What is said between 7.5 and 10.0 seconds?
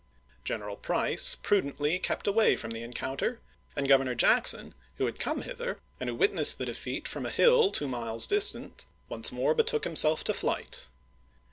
two miles distant, once more betook